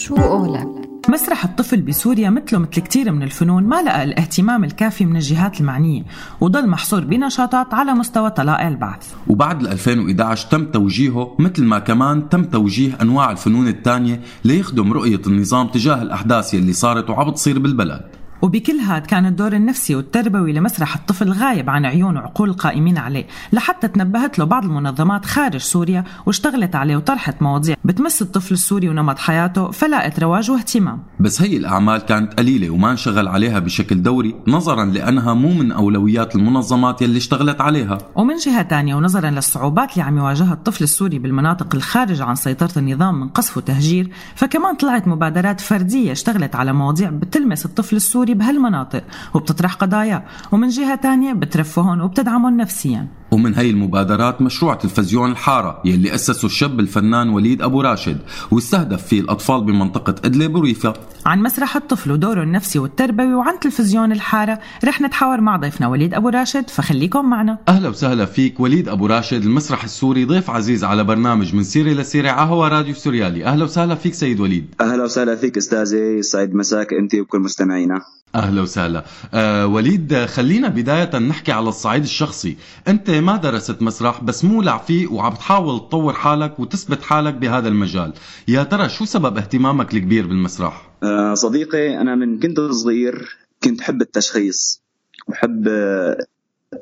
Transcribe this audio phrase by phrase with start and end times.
[0.00, 0.68] شو قولك؟
[1.08, 6.02] مسرح الطفل بسوريا مثله مثل كتير من الفنون ما لقى الاهتمام الكافي من الجهات المعنية
[6.40, 12.44] وضل محصور بنشاطات على مستوى طلائع البعث وبعد 2011 تم توجيهه مثل ما كمان تم
[12.44, 18.78] توجيه أنواع الفنون الثانية ليخدم رؤية النظام تجاه الأحداث يلي صارت وعم تصير بالبلد وبكل
[18.78, 24.38] هاد كان الدور النفسي والتربوي لمسرح الطفل غايب عن عيون وعقول القائمين عليه لحتى تنبهت
[24.38, 30.20] له بعض المنظمات خارج سوريا واشتغلت عليه وطرحت مواضيع بتمس الطفل السوري ونمط حياته فلاقت
[30.20, 31.02] رواج واهتمام.
[31.20, 36.36] بس هي الأعمال كانت قليلة وما انشغل عليها بشكل دوري نظرا لأنها مو من أولويات
[36.36, 37.98] المنظمات يلي اشتغلت عليها.
[38.16, 43.20] ومن جهة تانية ونظرا للصعوبات اللي عم يواجهها الطفل السوري بالمناطق الخارجة عن سيطرة النظام
[43.20, 49.74] من قصف وتهجير فكمان طلعت مبادرات فردية اشتغلت على مواضيع بتلمس الطفل السوري بهالمناطق وبتطرح
[49.74, 53.06] قضايا ومن جهة تانية بترفههم وبتدعمهم نفسيا.
[53.30, 58.18] ومن هي المبادرات مشروع تلفزيون الحارة يلي أسسه الشاب الفنان وليد أبو راشد
[58.50, 60.94] واستهدف فيه الأطفال بمنطقة إدلب وريفة
[61.26, 66.28] عن مسرح الطفل ودوره النفسي والتربوي وعن تلفزيون الحارة رح نتحاور مع ضيفنا وليد أبو
[66.28, 67.58] راشد فخليكم معنا.
[67.68, 72.30] أهلا وسهلا فيك وليد أبو راشد المسرح السوري ضيف عزيز على برنامج من سيرة لسيرة
[72.30, 73.44] عهوى راديو سوريالي.
[73.44, 74.74] أهلا وسهلا فيك سيد وليد.
[74.80, 78.00] أهلا وسهلا فيك أستاذي سعيد مساك أنت وكل مستمعينا.
[78.34, 79.04] أهلا وسهلا.
[79.34, 82.56] آه وليد خلينا بداية نحكي على الصعيد الشخصي.
[82.88, 88.12] أنت ما درست مسرح بس مولع فيه وعم تحاول تطور حالك وتثبت حالك بهذا المجال.
[88.48, 94.00] يا ترى شو سبب اهتمامك الكبير بالمسرح؟ آه، صديقي أنا من كنت صغير كنت حب
[94.02, 94.82] التشخيص
[95.28, 96.18] وحب آه،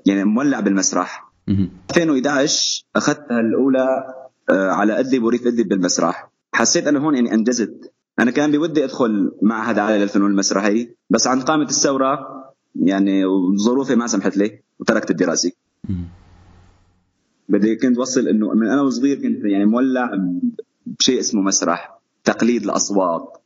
[0.06, 1.32] يعني مولع بالمسرح.
[1.48, 1.70] مهم.
[1.90, 4.14] 2011 أخذتها الأولى
[4.50, 6.30] آه، على أدلب وريف أدلب بالمسرح.
[6.54, 7.92] حسيت أنا هون يعني أنجزت.
[8.18, 12.18] أنا كان بودي أدخل معهد عالي للفنون المسرحيه بس عند قامة الثورة
[12.82, 13.22] يعني
[13.64, 15.52] ظروفي ما سمحت لي وتركت الدراسة.
[17.48, 20.10] بدي كنت وصل إنه من أنا وصغير كنت يعني مولع
[20.86, 23.37] بشيء اسمه مسرح تقليد الأصوات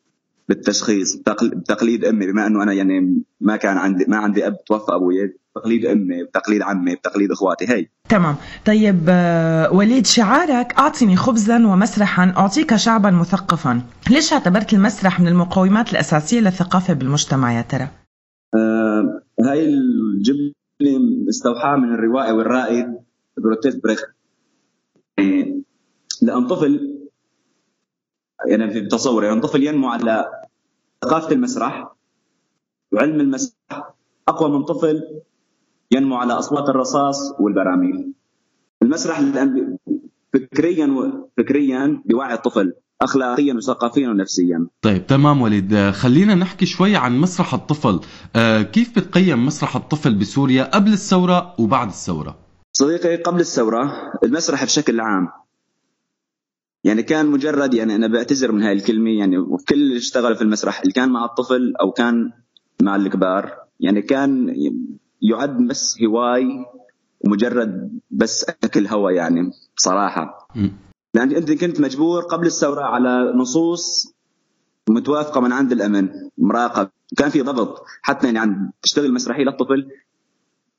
[0.48, 4.92] بالتشخيص بتقل- بتقليد أمي بما إنه أنا يعني ما كان عندي ما عندي أب توفى
[4.92, 7.86] أبوي بتقليد أمي بتقليد عمي بتقليد إخواتي هي.
[8.08, 8.36] تمام.
[8.66, 13.82] طيب آه، وليد شعارك أعطني خبزا ومسرحا أعطيك شعبا مثقفا.
[14.10, 17.88] ليش اعتبرت المسرح من المقومات الأساسية للثقافة بالمجتمع يا ترى؟
[18.54, 20.52] آه هاي الجملة
[21.28, 22.86] استوحاها من الروائي والرائد
[23.38, 24.04] برتولت بريخت
[25.18, 25.62] يعني
[26.22, 26.91] لأن طفل
[28.46, 30.24] يعني في تصوري يعني طفل ينمو على
[31.04, 31.92] ثقافة المسرح
[32.92, 33.94] وعلم المسرح
[34.28, 35.02] أقوى من طفل
[35.90, 38.12] ينمو على أصوات الرصاص والبراميل.
[38.82, 39.78] المسرح لأن
[40.34, 42.72] فكريا فكريا بيوعي الطفل
[43.02, 44.66] اخلاقيا وثقافيا ونفسيا.
[44.82, 45.74] طيب تمام وليد.
[45.74, 48.00] آه، خلينا نحكي شوي عن مسرح الطفل.
[48.36, 52.38] آه كيف بتقيم مسرح الطفل بسوريا قبل الثورة وبعد الثورة؟
[52.72, 55.28] صديقي قبل الثورة المسرح بشكل عام
[56.84, 60.80] يعني كان مجرد يعني أنا بعتذر من هاي الكلمة يعني وكل اللي اشتغل في المسرح
[60.80, 62.32] اللي كان مع الطفل أو كان
[62.82, 64.56] مع الكبار يعني كان
[65.22, 66.46] يعد بس هواي
[67.20, 70.72] ومجرد بس أكل هوا يعني صراحة مم.
[71.14, 74.14] لأن أنت كنت مجبور قبل الثورة على نصوص
[74.88, 79.88] متوافقة من عند الأمن مراقب كان في ضغط حتى يعني عن تشتغل مسرحية للطفل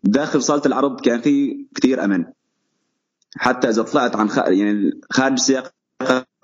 [0.04, 2.26] داخل صالة العرض كان في كثير أمن.
[3.36, 4.38] حتى إذا طلعت عن خ...
[4.38, 5.74] يعني خارج سياق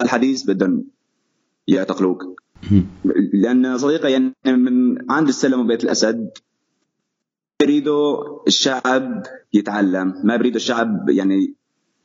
[0.02, 0.86] الحديث بدهم
[1.68, 2.24] يعتقلوك.
[3.34, 6.30] لأن صديقي يعني من عند السلم وبيت الأسد
[7.62, 8.18] يريدوا
[8.48, 10.14] الشعب يتعلم.
[10.24, 11.53] ما بريدوا الشعب يعني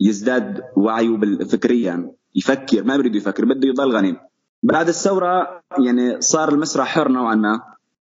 [0.00, 2.84] يزداد وعيه فكريا يفكر.
[2.84, 4.16] ما بريده يفكر بده يضل غني
[4.62, 7.62] بعد الثورة يعني صار المسرح حر نوعا ما.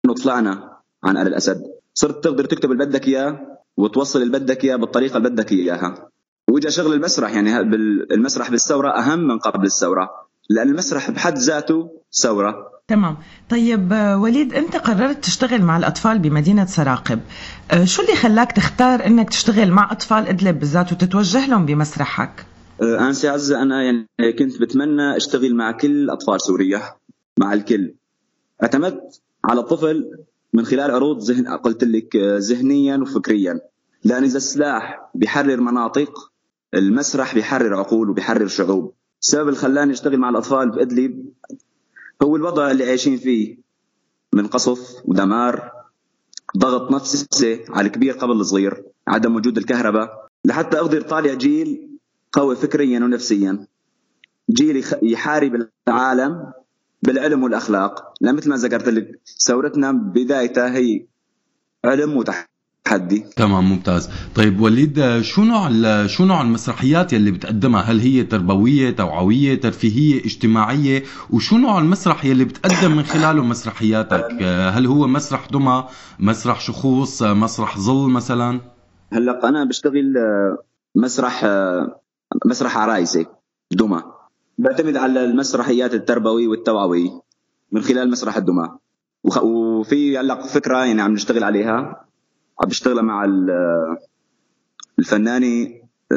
[0.04, 1.62] إنه طلعنا عن آل الأسد.
[1.94, 6.07] صرت تقدر تكتب اللي بدك إياه وتوصل اللي بدك إياه بالطريقة اللي بدك إياها.
[6.50, 7.60] وجا شغل المسرح يعني
[8.12, 10.10] المسرح بالثورة أهم من قبل الثورة
[10.50, 12.68] لأن المسرح بحد ذاته ثورة.
[12.88, 13.16] تمام.
[13.50, 17.20] طيب آه، وليد أنت قررت تشتغل مع الأطفال بمدينة سراقب.
[17.70, 22.46] آه، شو اللي خلاك تختار أنك تشتغل مع أطفال إدلب بالذات وتتوجه لهم بمسرحك؟
[22.82, 26.82] آه، أنسي عزة أنا يعني كنت بتمنى أشتغل مع كل أطفال سوريا
[27.38, 27.94] مع الكل.
[28.62, 30.10] اعتمدت على الطفل
[30.52, 33.60] من خلال عروض ذهن قلت لك ذهنيا وفكريا.
[34.04, 36.32] لأن إذا السلاح بيحرر مناطق
[36.74, 38.94] المسرح بيحرر عقول وبيحرر شعوب.
[39.22, 41.32] السبب اللي خلاني أشتغل مع الأطفال بإدلب
[42.22, 43.58] هو الوضع اللي عايشين فيه.
[44.32, 45.72] من قصف ودمار
[46.56, 51.88] ضغط نفسي على الكبير قبل الصغير عدم وجود الكهرباء لحتى أقدر طالع جيل
[52.32, 53.66] قوي فكريا ونفسيا.
[54.50, 56.52] جيل يحارب العالم
[57.02, 58.14] بالعلم والأخلاق.
[58.20, 61.06] لأن مثل ما ذكرت لك ثورتنا بدايتها هي
[61.84, 62.16] علم
[62.88, 64.10] تحدي تمام ممتاز.
[64.34, 65.70] طيب وليد شو نوع
[66.06, 72.44] شو نوع المسرحيات يلي بتقدمها؟ هل هي تربوية توعوية ترفيهية اجتماعية؟ وشو نوع المسرح يلي
[72.44, 74.42] بتقدم من خلاله مسرحياتك؟
[74.72, 75.84] هل هو مسرح دمى
[76.18, 78.60] مسرح شخوص مسرح ظل مثلا؟
[79.12, 80.14] هلأ أنا بشتغل
[80.96, 81.46] مسرح
[82.46, 83.26] مسرح عرايسه
[83.72, 84.02] دمى.
[84.58, 87.10] بعتمد على المسرحيات التربوي والتوعوي
[87.72, 88.68] من خلال مسرح الدمى.
[89.24, 92.07] وفي هلأ فكرة يعني عم نشتغل عليها.
[92.60, 93.24] عم بشتغلها مع
[94.98, 95.68] الفنانة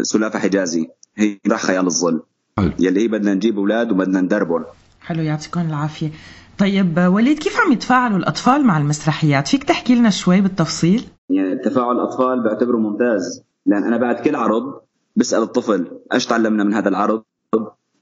[0.02, 0.90] سلافة حجازي.
[1.16, 2.22] هي راح خيال الظل.
[2.58, 2.72] حلو.
[2.80, 4.66] يلي هي بدنا نجيب أولاد وبدنا ندربهم.
[5.02, 6.12] حلو يعطيكم العافية.
[6.58, 11.96] طيب وليد كيف عم يتفاعلوا الأطفال مع المسرحيات؟ فيك تحكي لنا شوي بالتفصيل؟ يعني تفاعل
[11.96, 13.44] الأطفال بعتبره ممتاز.
[13.66, 14.82] لأن أنا بعد كل عرض
[15.16, 17.24] بسأل الطفل إيش تعلمنا من هذا العرض؟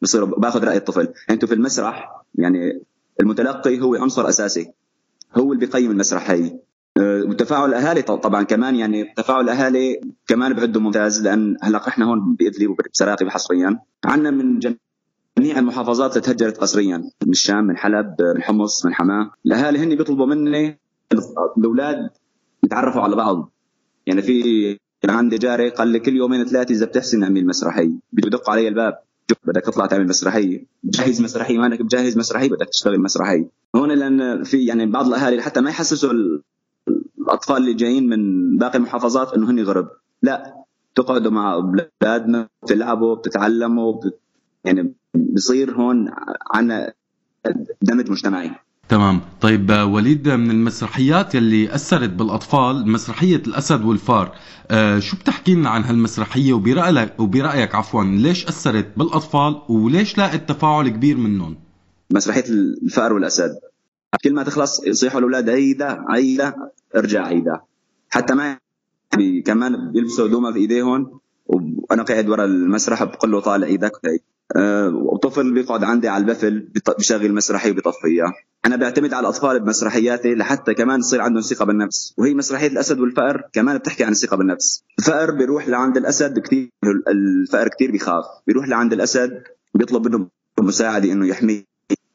[0.02, 1.08] بصير باخذ رأي الطفل.
[1.30, 2.82] أنتم في المسرح يعني
[3.22, 4.74] المتلقي هو عنصر أساسي.
[5.38, 6.60] هو اللي بيقيم المسرح هي أه،
[7.00, 12.70] وتفاعل الأهالي طبعا كمان يعني تفاعل الأهالي كمان بعده ممتاز لأن هلأ إحنا هون بادلب
[12.70, 13.80] وبسراقي حصريا.
[14.06, 19.32] عندنا من جميع المحافظات اللي تهجرت قسريا من الشام من حلب من حمص من حماة.
[19.46, 20.80] الأهالي هن بيطلبوا مني
[21.58, 22.10] الأولاد
[22.64, 23.52] يتعرفوا على بعض.
[24.06, 28.68] يعني في عندي جاري قال لي كل يومين ثلاثة إذا بتحسن نعمل مسرحيه بدق علي
[28.68, 29.00] الباب.
[29.30, 33.92] شوف بدك تطلع تعمل مسرحيه جهز مسرحيه ما انك بجهز مسرحيه بدك تشتغل مسرحيه هون
[33.92, 36.14] لأن في يعني بعض الأهالي حتى ما يحسسوا
[37.30, 39.88] الأطفال اللي جايين من باقي المحافظات إنه هن غرب.
[40.22, 40.54] لا
[40.96, 44.20] تقعدوا مع أولادنا بتلعبوا بتتعلموا بت...
[44.66, 46.12] يعني بصير هون
[46.54, 46.94] عنا
[47.82, 48.52] دمج مجتمعي.
[48.90, 49.22] تمام.
[49.42, 54.36] طيب وليد من المسرحيات يلي أثرت بالأطفال مسرحية الأسد والفار
[54.72, 60.90] آه شو بتحكي لنا عن هالمسرحية وبرأيك, وبرأيك عفوا ليش أثرت بالأطفال وليش لاقت تفاعل
[60.90, 61.56] كبير منهم؟
[62.12, 63.52] مسرحية الفار والأسد.
[64.24, 67.64] كل ما تخلص يصيحوا الأولاد عيدة عيدة ارجع عيدة.
[68.10, 68.58] حتى ما
[69.46, 73.92] كمان بيلبسوا دومة في إيديهم وأنا قاعد ورا المسرح بقول له طالع إيدك
[74.56, 76.68] آه، وطفل بيقعد عندي على البفل
[76.98, 78.34] بشغل مسرحية وبيطفيها.
[78.66, 82.14] أنا بعتمد على الأطفال بمسرحياتي لحتى كمان يصير عندهم ثقة بالنفس.
[82.18, 84.84] وهي مسرحية الأسد والفأر كمان بتحكي عن الثقه بالنفس.
[85.00, 86.70] الفأر بيروح لعند الأسد كثير
[87.08, 88.26] الفأر كثير بيخاف.
[88.48, 90.28] بيروح لعند الأسد بيطلب منه
[90.60, 91.66] مساعدة إنه يحميه.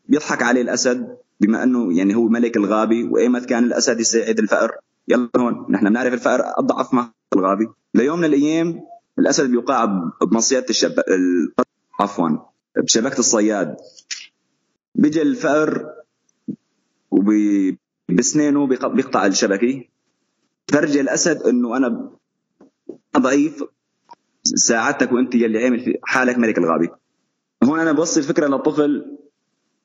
[0.09, 4.79] بيضحك عليه الأسد بما أنه يعني هو ملك الغابي وأيمت كان الأسد يساعد الفأر.
[5.09, 7.69] يلا هون نحن بنعرف الفأر أضعف ما الغابي.
[7.95, 8.81] ليوم من الأيام
[9.19, 9.85] الأسد بيوقع
[10.23, 10.95] بمصيدة الشب
[12.01, 12.29] عفوا
[12.77, 13.77] بشبكة الصياد.
[14.95, 15.95] بيجي الفأر
[17.11, 19.85] وبسنينه بيقطع الشبكة.
[20.69, 22.11] فرجي الأسد إنه أنا
[23.19, 23.65] ضعيف
[24.43, 26.89] ساعدتك وأنت يلي عامل حالك ملك الغابه
[27.65, 29.17] هون أنا بوصل فكره للطفل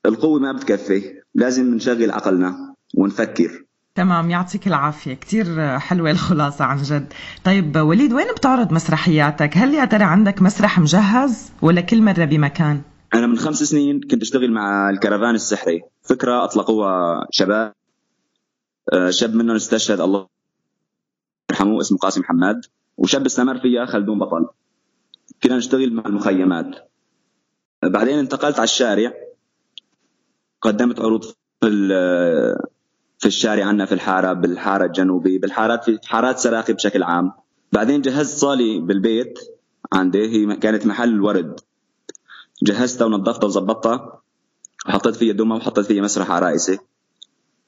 [0.06, 1.19] القوة ما بتكفي.
[1.36, 3.66] لازم نشغل عقلنا ونفكر.
[3.96, 5.14] تمام يعطيك العافية.
[5.14, 7.14] كتير حلوة الخلاصة عن جد.
[7.44, 12.82] طيب وليد وين بتعرض مسرحياتك؟ هل يا ترى عندك مسرح مجهز ولا كل مرة بمكان؟
[13.14, 15.82] أنا من خمس سنين كنت أشتغل مع الكرفان السحري.
[16.04, 17.74] فكرة أطلقوها شباب.
[18.94, 20.28] آه، شاب منهم استشهد الله
[21.52, 22.62] يرحمه اسمه قاسم حماد.
[22.98, 24.46] وشاب استمر فيها خلدون بطل.
[25.44, 26.92] كنا نشتغل مع المخيمات.
[27.84, 29.14] بعدين انتقلت على الشارع.
[30.62, 31.36] قدمت عروض في
[33.20, 37.32] في الشارع عندنا في الحارة بالحارة الجنوبيه بالحارات في حارات سراقي بشكل عام.
[37.72, 39.40] بعدين جهزت صالي بالبيت
[39.94, 41.60] عندي هي كانت محل ورد.
[42.64, 44.22] جهزتها ونظفتها وظبطتها
[44.88, 46.80] وحطيت فيها دمى وحطيت فيها مسرح عرائسي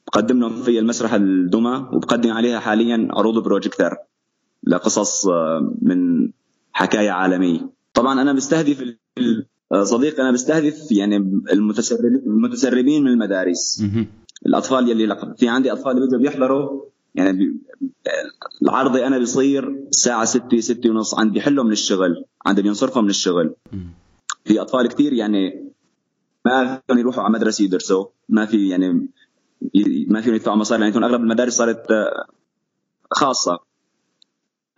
[0.06, 3.96] بقدم لهم فيها المسرح الدمى وبقدم عليها حاليا عروض بروجيكتر
[4.64, 6.30] لقصص آه، من
[6.72, 7.70] حكاية عالمية.
[7.94, 9.44] طبعا أنا بستهدف آه،
[9.82, 11.16] صديق أنا بستهدف يعني
[12.26, 13.80] المتسربين من المدارس.
[14.46, 17.56] الأطفال يلي في عندي أطفال بيجوا بيحضروا يعني بي...
[18.62, 23.54] العرضي أنا بيصير الساعة 6 6 ونص عندي بيحلوا من الشغل عندي بينصرفوا من الشغل
[24.44, 25.72] في أطفال كثير يعني
[26.44, 29.08] ما فيهم يروحوا على مدرسة يدرسوا ما في يعني
[30.08, 32.26] ما فيهم يدفعوا مصاري يعني أغلب المدارس صارت آه،
[33.10, 33.58] خاصة.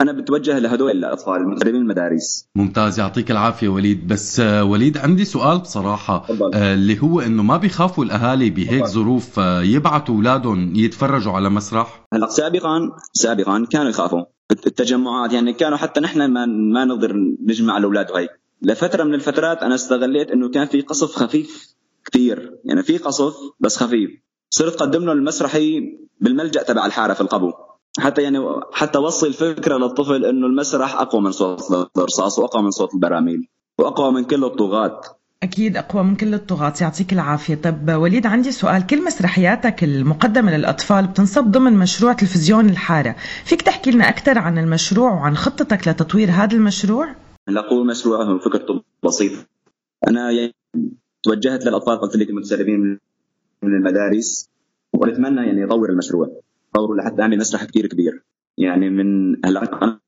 [0.01, 2.49] أنا بتوجه لهدول الأطفال المغتربين المدارس.
[2.57, 4.07] ممتاز يعطيك العافية وليد.
[4.09, 9.39] بس آه، وليد عندي سؤال بصراحة آه اللي هو إنه ما بيخافوا الأهالي بهيك ظروف
[9.39, 12.81] آه يبعثوا أولادهم يتفرجوا على مسرح؟ هلا سابقا
[13.13, 14.25] سابقا كانوا يخافوا.
[14.51, 17.13] التجمعات يعني كانوا حتى نحن ما ما نقدر
[17.47, 18.29] نجمع الأولاد وهي
[18.63, 21.75] لفترة من الفترات أنا استغليت إنه كان في قصف خفيف
[22.05, 24.11] كثير يعني في قصف بس خفيف.
[24.51, 25.81] صرت اقدم له المسرحي
[26.21, 27.53] بالملجأ تبع الحارة في القبو.
[27.99, 28.39] حتى يعني
[28.73, 33.49] حتى وصل الفكرة للطفل إنه المسرح أقوى من صوت الرصاص وأقوى من صوت البراميل
[33.79, 35.01] وأقوى من كل الطغاة.
[35.43, 36.75] أكيد أقوى من كل الطغاة.
[36.81, 37.55] يعطيك العافية.
[37.55, 38.87] طب وليد عندي سؤال.
[38.87, 43.17] كل مسرحياتك المقدمة للأطفال بتنصب ضمن مشروع تلفزيون الحارة.
[43.45, 47.15] فيك تحكي لنا أكثر عن المشروع وعن خطتك لتطوير هذا المشروع؟
[47.49, 49.47] هلا أقول مشروع فكرته بسيطة.
[50.09, 50.55] أنا يعني
[51.23, 53.01] توجهت للأطفال قلت لك المتسربين
[53.63, 54.49] من المدارس
[54.93, 56.41] ونتمنى يعني أطور المشروع.
[56.75, 58.25] أطوره لحتى أعمل مسرح كثير كبير.
[58.59, 59.99] يعني من هلا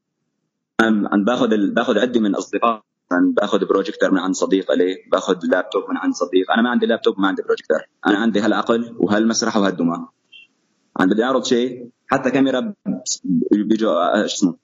[0.80, 5.82] أنا باخذ باخذ عدة من أصدقائي مثلا باخذ بروجيكتور من عند صديق لي باخذ لابتوب
[5.90, 6.50] من عند صديق.
[6.52, 9.98] أنا ما عندي لابتوب ما عندي بروجيكتور أنا عندي هالعقل وهالمسرح وهالدماغ
[11.00, 12.74] أنا بدي أعرض شيء حتى كاميرا
[13.52, 13.90] بيجوا شو
[14.24, 14.56] اسمه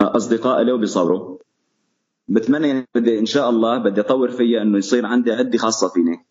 [0.00, 1.38] أصدقاء لي وبيصوروا.
[2.28, 6.26] بتمنى يعني بدي إن شاء الله بدي أطور فيها إنه يصير عندي عدة خاصة فيني.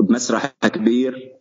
[0.00, 1.39] بمسرح كبير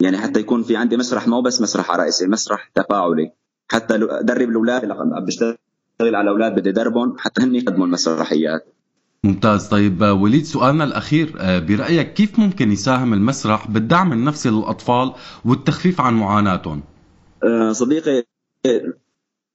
[0.00, 3.32] يعني حتى يكون في عندي مسرح مو بس مسرح عرائسي مسرح تفاعلي.
[3.68, 4.88] حتى أدرب الأولاد
[5.26, 5.56] بشتغل
[6.00, 8.76] على الاولاد بدي أدربهم حتى هن يقدموا المسرحيات
[9.24, 9.68] ممتاز.
[9.68, 15.12] طيب وليد سؤالنا الأخير آه، برأيك كيف ممكن يساهم المسرح بالدعم النفسي للأطفال
[15.44, 16.82] والتخفيف عن معاناتهم؟
[17.44, 18.24] آه، صديقي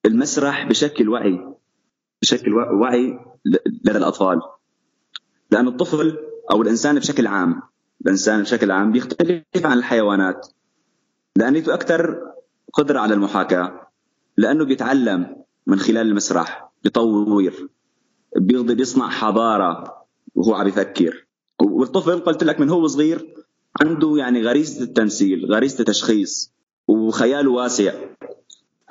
[0.06, 1.40] المسرح بشكل وعي
[2.22, 3.20] بشكل وعي
[3.86, 4.42] لدى الأطفال.
[5.52, 6.18] لأن الطفل
[6.52, 7.62] أو الإنسان بشكل عام
[8.06, 10.48] الإنسان بشكل عام بيختلف عن الحيوانات
[11.36, 12.20] لأنه أكثر
[12.74, 13.88] قدرة على المحاكاة
[14.38, 15.36] لأنه بيتعلم
[15.68, 17.30] من خلال المسرح بيطور
[18.38, 20.06] بيقدر يصنع حضارة
[20.36, 21.28] وهو عم يفكر.
[21.62, 23.36] والطفل قلت لك من هو صغير
[23.82, 26.54] عنده يعني غريزة التمثيل غريزة التشخيص
[26.88, 27.94] وخياله واسع.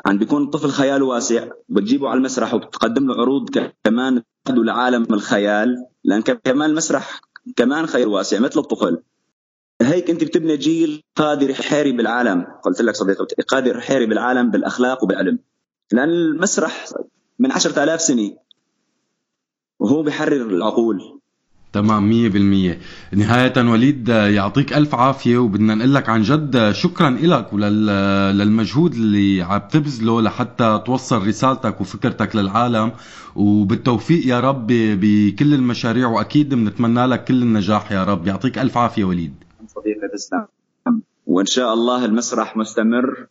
[0.06, 3.50] عم بيكون الطفل خياله واسع بتجيبه على المسرح وبتقدم له عروض
[3.84, 7.20] كمان لعالم الخيال لأن كمان المسرح
[7.56, 9.02] كمان خير واسع مثل الطفل.
[9.82, 15.38] هيك أنت بتبني جيل قادر يحارب بالعالم قلت لك صديقي قادر يحارب بالعالم بالأخلاق وبالعلم.
[15.92, 16.88] لأن المسرح
[17.38, 18.36] من عشرة آلاف سنة
[19.78, 21.19] وهو بيحرر العقول.
[21.72, 22.78] تمام مية بالمية.
[23.12, 29.60] نهاية وليد يعطيك ألف عافية وبدنا نقول لك عن جد شكرا لك وللمجهود اللي عم
[29.70, 32.92] تبذله لحتى توصل رسالتك وفكرتك للعالم.
[33.36, 38.26] وبالتوفيق يا رب بكل المشاريع وأكيد بنتمنى لك كل النجاح يا رب.
[38.26, 39.34] يعطيك ألف عافية وليد.
[39.68, 40.46] صديقي تسلم.
[41.26, 43.26] وإن شاء الله المسرح مستمر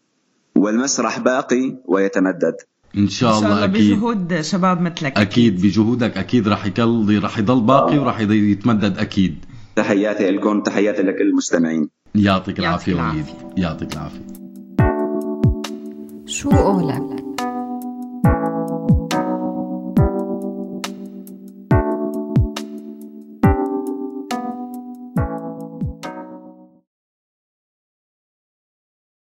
[0.55, 2.55] والمسرح باقي ويتمدد.
[2.97, 3.93] إن شاء الله, إن شاء الله أكيد.
[3.93, 5.17] بجهود شباب مثلك.
[5.17, 9.45] أكيد بجهودك أكيد راح يضل راح يضل باقي وراح يتمدد أكيد.
[9.75, 11.89] تحياتي لكم تحياتي لكل المستمعين.
[12.15, 13.25] يعطيك العافية وليد.
[13.57, 14.25] يعطيك العافية.
[16.25, 17.18] شو قولك